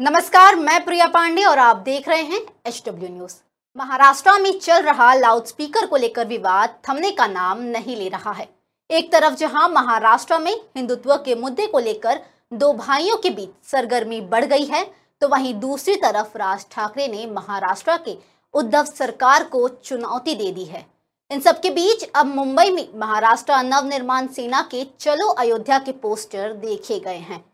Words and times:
नमस्कार, 0.00 0.56
मैं 0.56 0.84
प्रिया 0.84 1.06
पांडे 1.06 1.42
और 1.44 1.58
आप 1.58 1.76
देख 1.78 2.08
रहे 2.08 2.22
हैं 2.22 2.40
एच 2.66 2.82
डब्ल्यू 2.86 3.08
न्यूज़ 3.08 3.34
महाराष्ट्र 3.76 4.30
में 4.42 4.58
चल 4.58 4.82
रहा 4.82 5.12
लाउडस्पीकर 5.14 5.86
को 5.86 5.96
लेकर 5.96 6.26
विवाद 6.26 6.74
थमने 6.88 7.10
का 7.10 7.26
नाम 7.26 7.60
नहीं 7.60 7.96
ले 7.96 8.08
रहा 8.08 8.32
है। 8.32 8.48
एक 8.90 9.12
तरफ़ 9.12 9.34
जहाँ 9.34 9.68
महाराष्ट्र 9.68 10.38
में 10.38 10.52
हिंदुत्व 10.76 11.14
के 11.16 11.34
मुद्दे 11.34 11.66
को 11.66 11.78
लेकर 11.78 12.20
दो 12.52 12.72
भाइयों 12.72 13.16
के 13.16 13.30
बीच 13.30 13.50
सरगर्मी 13.66 14.20
बढ़ 14.22 14.44
गई 14.44 14.64
है 14.64 14.84
तो 15.22 15.28
वहीं 15.28 15.54
दूसरी 15.60 15.96
तरफ़ 15.96 16.36
राज 16.38 16.66
ठाकरे 16.72 17.08
ने 17.08 17.26
महाराष्ट्र 17.28 17.96
के 17.98 18.16
उद्धव 18.54 18.84
सरकार 18.84 19.44
को 19.46 19.66
चुनौती 19.68 20.34
दे 20.34 20.50
दी 20.52 20.64
है। 20.64 20.86
इन 21.30 21.40
सबके 21.40 21.70
बीच 21.70 22.08
अब 22.10 22.34
मुंबई 22.34 22.70
में 22.70 22.86
महाराष्ट्र 22.96 23.62
नवनिर्माण 23.64 24.26
सेना 24.34 24.68
के 24.70 24.86
चलो 25.00 25.28
अयोध्या 25.28 25.78
के 25.78 25.92
पोस्टर 25.94 26.52
देखे 26.60 27.00
गए 27.00 27.18
हैं। 27.20 27.44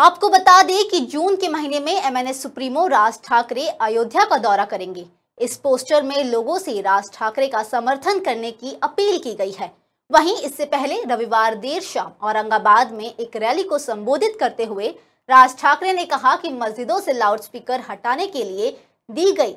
आपको 0.00 0.28
बता 0.28 0.62
दें 0.62 0.88
कि 0.88 0.98
जून 1.02 1.34
के 1.36 1.48
महीने 1.48 1.78
में 1.80 1.92
एमएनएस 1.92 2.42
सुप्रीमो 2.42 2.86
राज 2.86 3.18
ठाकरे 3.24 3.66
अयोध्या 3.80 4.24
का 4.24 4.36
दौरा 4.38 4.64
करेंगे। 4.64 5.04
इस 5.38 5.56
पोस्टर 5.56 6.02
में 6.02 6.22
लोगों 6.24 6.56
से 6.58 6.80
राज 6.80 7.10
ठाकरे 7.14 7.48
का 7.48 7.62
समर्थन 7.62 8.20
करने 8.20 8.50
की 8.52 8.72
अपील 8.82 9.18
की 9.18 9.34
गई 9.34 9.50
है। 9.50 9.70
वहीं 10.10 10.36
इससे 10.36 10.64
पहले 10.66 11.02
रविवार 11.04 11.54
देर 11.56 11.82
शाम 11.82 12.12
औरंगाबाद 12.22 12.92
में 12.92 13.04
एक 13.06 13.36
रैली 13.36 13.62
को 13.62 13.78
संबोधित 13.78 14.36
करते 14.40 14.64
हुए 14.64 14.88
राज 15.28 15.56
ठाकरे 15.58 15.92
ने 15.92 16.04
कहा 16.06 16.34
कि 16.36 16.52
मस्जिदों 16.52 16.98
से 17.00 17.12
लाउडस्पीकर 17.12 17.84
हटाने 17.90 18.26
के 18.26 18.44
लिए 18.44 18.70
दी 19.08 19.30
गई 19.32 19.52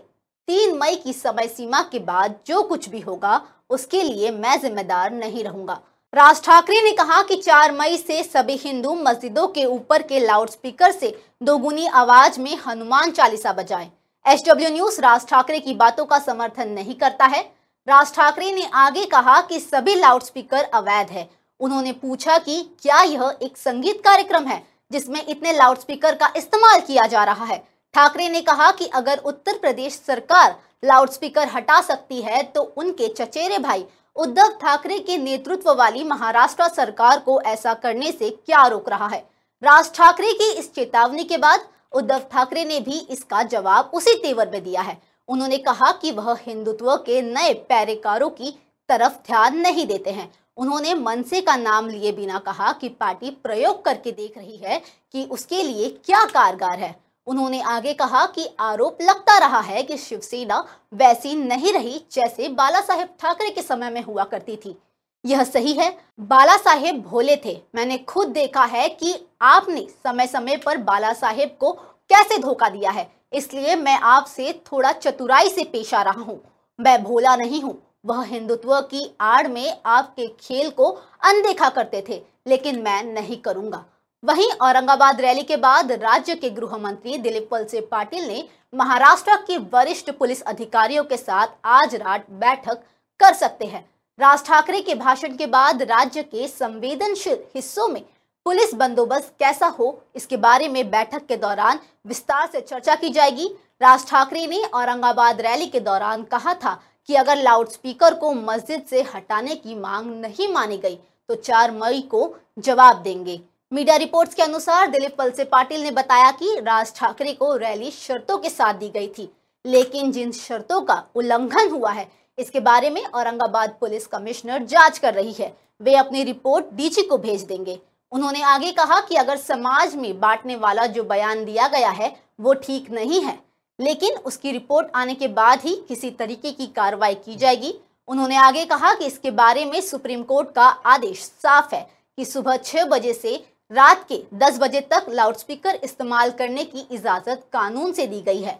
तीन 0.48 0.78
मई 0.78 0.96
की 0.96 1.14
समय 1.14 1.48
सीमा 1.48 1.82
के 1.84 2.00
बाद 2.02 2.36
जो 2.48 2.62
कुछ 2.64 2.90
भी 2.90 3.00
होगा, 3.00 3.42
उसके 3.70 4.04
लिए 4.04 4.32
मैं 4.32 4.60
जिम्मेदार 4.62 5.12
नहीं 5.14 5.44
रहूँगा। 5.44 5.80
राज 6.14 6.42
ठाकरे 6.44 6.82
ने 6.82 6.92
कहा 6.92 7.22
कि 7.22 7.36
4 7.36 7.72
मई 7.72 7.98
से 7.98 8.22
सभी 8.24 8.56
हिंदू 8.56 8.94
मस्जिदों 8.96 9.48
के 9.48 9.64
ऊपर 9.66 10.02
के 10.02 10.20
लाउडस्पीकर 10.20 10.92
से 10.92 11.08
दोगुनी 11.44 11.88
आवाज़ 11.88 12.40
में 12.40 12.56
Hanuman 12.66 13.12
Chalisa 13.12 13.54
बजाएँ। 13.54 13.90
H 14.26 14.44
W 14.48 14.70
news 14.70 15.00
Raj 15.02 15.26
Thackeray 15.28 15.60
की 15.60 15.74
बातों 15.74 16.06
का 16.06 16.20
समर्थन 16.20 16.70
नहीं 16.70 16.96
करता 16.96 17.26
है। 17.26 17.42
राज 17.88 18.14
ठाकरे 18.16 18.52
ने 18.52 18.66
आगे 18.74 19.06
कहा 19.06 19.40
कि 19.42 19.60
सभी 19.60 19.96
लाउडस्पीकर 19.96 20.64
अवैध 20.74 21.10
है। 21.10 21.28
उन्होंने 21.60 21.92
पूछा 21.94 22.38
कि 22.40 22.62
क्या 22.84 23.02
यह 23.04 23.38
एक 23.42 23.58
संगीत 23.58 24.02
कार्यक्रम 24.06 24.46
है, 24.46 24.62
जिसमें 24.92 25.26
इतने 25.26 25.54
लाउडस्पीकर 25.54 26.16
का 26.16 26.32
इस्तेमाल 26.38 26.80
किया 26.82 27.08
जा 27.08 27.24
रहा 27.24 27.46
है? 27.46 27.58
ठाकरे 27.96 28.30
ने 28.30 28.42
कहा 28.44 28.72
कि 28.72 28.86
अगर 28.94 29.18
उत्तर 29.26 29.58
प्रदेश 29.58 29.94
सरकार 29.98 30.56
लाउडस्पीकर 30.84 31.48
हटा 31.50 31.82
सकती 31.82 32.22
है 32.22 32.44
तो 32.46 32.62
उनके 32.78 33.08
चचेरे 33.10 33.58
भाई 33.60 33.86
उद्धव 34.16 34.50
ठाकरे 34.62 34.98
के 35.00 35.18
नेतृत्व 35.18 35.72
वाली 35.74 36.04
महाराष्ट्र 36.04 36.68
सरकार 36.68 37.20
को 37.20 37.40
ऐसा 37.42 37.74
करने 37.74 38.12
से 38.12 38.30
क्या 38.30 38.66
रोक 38.68 38.90
रहा 38.90 39.08
है? 39.08 39.20
राज 39.64 39.92
ठाकरे 39.94 40.34
की 40.34 40.52
इस 40.52 40.74
चेतावनी 40.74 41.24
के 41.24 41.38
बाद 41.38 41.68
उद्धव 41.92 42.20
ठाकरे 42.32 42.66
ने 42.66 42.80
भी 42.80 43.00
इसका 43.00 43.42
जवाब 43.44 43.92
उसी 43.94 44.14
तेवर 44.16 44.50
में 44.50 44.64
दिया 44.64 44.82
है। 44.82 44.98
उन्होंने 45.28 45.58
कहा 45.58 45.92
कि 45.92 46.12
वह 46.12 46.36
हिंदुत्व 46.40 46.96
के 46.96 47.22
नए 47.22 47.54
पैरेकारों 47.70 48.30
की 48.30 48.52
तरफ़ 48.90 49.14
ध्यान 49.28 49.58
नहीं 49.58 49.86
देते 49.88 50.12
हैं। 50.12 50.32
उन्होंने 50.58 50.94
मनसे 50.94 51.42
का 51.42 51.56
नाम 51.56 51.90
लिए 51.90 52.12
बिना 52.12 52.40
कहा 52.40 52.72
कि 52.72 52.90
पार्टी 52.90 53.30
प्रयोग 53.44 53.84
करके 53.86 54.12
देख 54.12 54.38
रही 54.38 54.58
है 54.58 54.82
कि 55.14 55.24
उसके 55.24 55.64
लिए 55.64 55.90
क्या 56.06 56.24
कारगर 56.26 56.80
है। 56.80 56.96
उन्होंने 57.28 57.62
आगे 57.62 57.94
कहा 57.94 58.26
कि 58.26 58.48
आरोप 58.60 59.02
लगता 59.02 59.38
रहा 59.38 59.60
है 59.62 59.84
कि 59.84 59.98
शिवसेना 59.98 60.64
वैसी 60.94 61.36
नहीं 61.36 61.74
रही 61.74 62.02
जैसे 62.12 62.50
बाला 62.52 62.82
साहेब 62.82 63.10
ठाकरे 63.20 63.50
के 63.50 63.62
समय 63.62 63.90
में 63.90 64.02
हुआ 64.04 64.24
करती 64.24 64.56
थी। 64.56 64.76
यह 65.24 65.44
सही 65.44 65.74
है 65.74 65.90
बाला 66.22 66.58
साहेब 66.58 67.02
भोले 67.02 67.36
थे। 67.46 67.58
मैंने 67.76 67.98
खुद 68.00 68.28
देखा 68.28 68.64
है 68.66 68.88
कि 68.90 69.16
आपने 69.42 69.88
समय 70.04 70.28
समय 70.28 70.58
पर 70.58 70.78
बाला 70.80 71.14
साहेब 71.14 71.56
को 71.60 71.72
कैसे 72.10 72.38
धोखा 72.38 72.70
दिया 72.70 72.92
है। 72.92 73.10
इसलिए 73.34 73.76
मैं 73.76 73.98
आपसे 73.98 74.52
थोड़ा 74.66 74.92
चतुराई 74.92 75.50
से 75.50 75.64
पेश 75.64 75.94
आ 75.94 76.02
रहा 76.02 76.22
हूँ। 76.22 76.40
मैं 76.80 77.04
भोला 77.04 77.36
नहीं 77.36 77.62
हूँ। 77.62 77.82
वह 78.06 78.24
हिंदुत्व 78.24 78.80
की 78.84 79.10
आड़ 79.22 79.48
में 79.48 79.82
आपके 79.86 80.28
खेल 80.40 80.70
को 80.70 80.90
अनदेखा 81.22 81.70
करते 81.70 82.04
थे, 82.10 82.22
लेकिन 82.48 82.82
मैं 82.82 83.04
नहीं 83.04 83.38
करूँगा। 83.38 83.84
वहीं 84.24 84.48
औरंगाबाद 84.62 85.22
रैली 85.22 85.42
के 85.44 85.56
बाद 85.58 85.92
राज्य 85.94 86.36
के 86.36 86.50
गृह 86.50 86.76
मंत्री 86.78 87.18
दिलीप 87.18 87.50
वलसे 87.54 87.82
पाटिल 87.82 88.28
ने 88.28 88.44
महाराष्ट्र 88.74 89.36
के 89.48 89.58
वरिष्ठ 89.74 90.12
पुलिस 90.12 90.42
अधिकारियों 90.44 91.04
के 91.04 91.18
साथ 91.18 91.48
आज 91.66 91.96
रात 91.96 92.30
बैठक 92.34 92.84
कर 93.20 93.34
सकते 93.34 93.66
हैं। 93.66 93.84
राज 94.20 94.46
ठाकरे 94.46 94.82
के 94.82 94.96
भाषण 94.96 95.36
के 95.38 95.48
बाद 95.48 95.82
राज्य 95.84 96.24
के 96.24 96.48
संवेदनशील 96.48 97.38
हिस्सों 97.56 97.88
में 97.88 98.02
पुलिस 98.46 98.74
बंदोबस्त 98.76 99.34
कैसा 99.40 99.68
हो, 99.70 100.02
इसके 100.16 100.38
बारे 100.38 100.68
में 100.70 100.90
बैठक 100.90 101.26
के 101.26 101.38
दौरान 101.38 101.80
विस्तार 102.06 102.50
से 102.52 102.62
चर्चा 102.62 102.96
की 102.96 103.10
जाएगी। 103.10 103.48
राज 103.82 104.08
ठाकरे 104.08 104.48
ने 104.48 104.64
औरंगाबाद 104.66 105.42
रैली 105.42 105.68
के 105.68 105.80
दौरान 105.82 106.24
कहा 106.26 106.54
था 106.56 106.80
कि 107.10 107.16
अगर 107.16 107.38
लाउडस्पीकर 107.38 108.14
को 108.16 108.34
मस्जिद 108.34 108.84
से 108.90 109.02
हटाने 109.16 109.56
की 109.56 109.76
मांग 109.76 110.12
नहीं 110.18 110.54
मानी 110.54 110.78
गई 110.78 110.96
तो 111.30 111.36
4 111.38 111.72
मई 111.74 112.02
को 112.12 112.36
जवाब 112.60 113.02
देंगे। 113.04 113.42
मीडिया 113.74 113.96
रिपोर्ट्स 113.96 114.36
के 114.36 114.42
अनुसार 114.42 114.88
दिलीप 114.88 115.16
पलसे 115.18 115.44
पाटिल 115.44 115.84
ने 115.84 115.92
बताया 115.92 116.30
कि 116.32 116.50
राज 116.60 116.92
ठाकरे 116.96 117.32
को 117.34 117.56
रैली 117.56 117.90
शर्तों 117.92 118.38
के 118.38 118.50
साथ 118.50 118.74
दी 118.74 118.90
गई 118.90 119.08
थी, 119.10 119.28
लेकिन 119.66 120.12
जिन 120.12 120.32
शर्तों 120.32 120.80
का 120.82 120.98
उल्लंघन 121.16 121.70
हुआ 121.70 121.92
है, 121.92 122.08
इसके 122.38 122.60
बारे 122.60 122.90
में 122.90 123.04
औरंगाबाद 123.04 123.76
पुलिस 123.80 124.06
कमिश्नर 124.08 124.64
जाँच 124.66 124.98
कर 124.98 125.14
रही 125.14 125.34
है। 125.34 125.52
वे 125.82 125.96
अपनी 125.96 126.24
रिपोर्ट 126.24 126.66
डीजी 126.74 127.02
को 127.02 127.18
भेज 127.18 127.44
देंगे। 127.44 127.80
उन्होंने 128.12 128.42
आगे 128.44 128.72
कहा 128.72 129.00
कि 129.00 129.16
अगर 129.16 129.38
समाज 129.38 129.96
में 129.96 130.20
बांटने 130.20 130.56
वाला 130.58 130.86
जो 130.88 131.04
बयान 131.04 131.44
दिया 131.46 131.68
गया 131.68 131.90
है, 131.92 132.16
वो 132.40 132.54
ठीक 132.56 132.92
नहीं 132.92 133.22
है, 133.22 133.38
लेकिन 133.80 134.18
उसकी 134.18 134.52
रिपोर्ट 134.52 134.92
आने 134.96 135.16
के 135.16 135.28
बाद 135.30 135.62
ही 135.62 135.76
किसी 135.88 136.12
तरीके 136.12 136.52
की 136.52 136.68
कार्रवाई 136.68 137.16
की 137.16 137.36
जाएगी। 137.36 137.74
उन्होंने 138.08 138.36
आगे 138.38 138.66
कहा 138.66 138.94
कि 138.94 139.06
इसके 139.06 139.32
बारे 139.32 139.66
में 139.66 139.80
सुप्रीम 139.82 140.24
कोर्ट 140.24 140.52
का 140.52 140.68
आदेश 140.88 141.24
साफ़ 141.42 141.76
है 141.76 141.82
कि 142.18 142.26
सुबह 142.26 142.58
छह 142.60 142.86
बजे 142.86 143.14
से 143.14 143.36
रात 143.74 144.06
के 144.08 144.22
10 144.38 144.58
बजे 144.60 144.80
तक 144.84 145.06
लाउडस्पीकर 145.10 145.76
इस्तेमाल 145.84 146.32
करने 146.32 146.64
की 146.66 146.86
इजाज़त 146.92 147.44
कानून 147.54 147.92
से 147.94 148.06
दी 148.08 148.20
गई 148.22 148.42
है। 148.42 148.54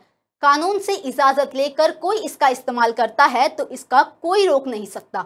कानून 0.44 0.80
से 0.80 0.94
इजाज़त 0.96 1.52
लेकर 1.56 1.92
कोई 1.98 2.18
इसका 2.20 2.48
इस्तेमाल 2.50 2.92
करता 2.92 3.26
है 3.26 3.48
तो 3.50 3.68
इसका 3.70 4.02
कोई 4.22 4.46
रोक 4.48 4.68
नहीं 4.68 4.86
सकता। 4.88 5.26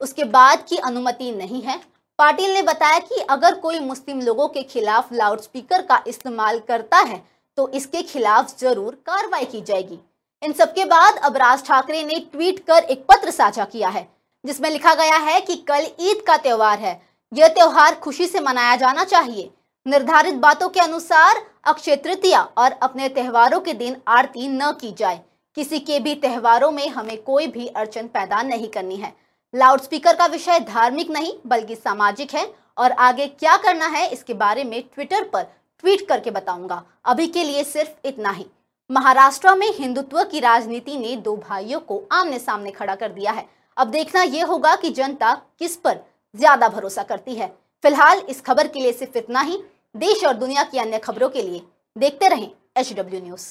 उसके 0.00 0.24
बाद 0.26 0.64
की 0.68 0.76
अनुमति 0.78 1.30
नहीं 1.32 1.62
है। 1.62 1.76
पाटिल 2.18 2.52
ने 2.54 2.62
बताया 2.62 2.98
कि 3.00 3.20
अगर 3.30 3.54
कोई 3.56 3.78
मुस्लिम 3.80 4.20
लोगों 4.20 4.46
के 4.48 4.62
खिलाफ 4.64 5.12
लाउडस्पीकर 5.12 5.82
का 5.82 6.02
इस्तेमाल 6.06 6.58
करता 6.68 6.98
है 7.00 7.22
तो 7.58 7.68
इसके 7.70 8.02
खिलाफ 8.04 8.56
ज़रूर 8.58 8.94
कार्रवाई 9.06 9.44
की 9.46 9.60
जाएगी। 9.62 9.98
इन 10.42 10.52
सबके 10.52 10.84
बाद 10.86 11.18
अब 11.20 11.36
राज 11.36 11.64
ठाकरे 11.66 12.02
ने 12.04 12.18
ट्वीट 12.32 12.58
कर 12.60 12.84
एक 12.84 13.04
पत्र 13.08 13.30
साझा 13.32 13.64
किया 13.66 13.88
है, 13.88 14.06
जिसमें 14.44 14.70
लिखा 14.70 14.94
गया 14.94 15.16
है 15.20 15.40
कि 15.40 15.56
कल 15.68 15.86
ईद 16.00 16.22
का 16.26 16.36
त्योहार 16.38 16.78
है। 16.78 16.94
यह 17.34 17.48
त्योहार 17.48 17.94
खुशी 17.94 18.26
से 18.26 18.40
मनाया 18.40 18.74
जाना 18.76 19.04
चाहिए। 19.04 19.50
निर्धारित 19.86 20.34
बातों 20.34 20.68
के 20.68 20.80
अनुसार 20.80 21.40
अक्षय 21.64 21.96
तृतीया 21.96 22.40
और 22.58 22.72
अपने 22.72 23.08
त्योहारों 23.08 23.60
के 23.60 23.72
दिन 23.72 23.96
आरती 24.08 24.48
न 24.48 24.70
की 24.72 24.92
जाए। 24.92 25.20
किसी 25.56 25.78
के 25.78 25.98
भी 26.00 26.14
त्योहारों 26.14 26.70
में 26.70 26.88
हमें 26.88 27.16
कोई 27.22 27.46
भी 27.46 27.66
अड़चन 27.66 28.06
पैदा 28.06 28.42
नहीं 28.42 28.68
करनी 28.68 28.96
है। 28.96 29.12
लाउडस्पीकर 29.54 30.16
का 30.16 30.26
विषय 30.26 30.60
धार्मिक 30.60 31.10
नहीं, 31.10 31.32
बल्कि 31.46 31.74
सामाजिक 31.74 32.34
है 32.34 32.46
और 32.78 32.92
आगे 32.92 33.26
क्या 33.26 33.56
करना 33.56 33.86
है 33.86 34.06
इसके 34.08 34.34
बारे 34.34 34.64
में 34.64 34.82
ट्विटर 34.84 35.24
पर 35.24 35.42
ट्वीट 35.80 36.06
करके 36.08 36.30
बताऊँगा। 36.30 36.82
अभी 37.04 37.26
के 37.26 37.44
लिए 37.44 37.64
सिर्फ़ 37.64 38.08
इतना 38.08 38.30
ही। 38.30 38.46
महाराष्ट्र 38.90 39.54
में 39.54 39.70
हिंदुत्व 39.74 40.22
की 40.22 40.40
राजनीति 40.40 40.96
ने 40.96 41.16
दो 41.16 41.36
भाइयों 41.48 41.80
को 41.80 42.02
आमने 42.12 42.38
सामने 42.38 42.70
खड़ा 42.70 42.94
कर 42.94 43.08
दिया 43.08 43.32
है। 43.32 43.46
अब 43.76 43.86
देखना 43.86 44.22
यह 44.22 44.46
होगा 44.46 44.74
कि 44.76 44.90
जनता 44.90 45.34
किस 45.58 45.76
पर 45.76 46.00
ज़्यादा 46.34 46.68
भरोसा 46.68 47.02
करती 47.02 47.34
है। 47.34 47.46
फ़िलहाल 47.84 48.18
इस 48.28 48.40
खबर 48.40 48.68
के 48.68 48.80
लिए 48.80 48.92
सिर्फ़ 48.92 49.18
इतना 49.18 49.40
ही। 49.40 49.58
देश 49.94 50.24
और 50.24 50.34
दुनिया 50.34 50.62
की 50.64 50.78
अन्य 50.78 50.98
खबरों 50.98 51.28
के 51.28 51.42
लिए 51.42 51.62
देखते 51.96 52.28
रहें 52.28 52.50
एच 52.76 52.92
न्यूज़ 52.92 53.46